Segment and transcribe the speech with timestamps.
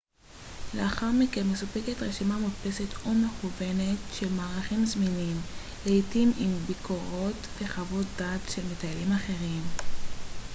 [0.73, 5.37] לאחר מכן מסופקת רשימה מודפסת ו/או מקוונת של מארחים זמינים
[5.85, 9.61] לעתים עם ביקורות וחוות דעת של מטיילים אחרים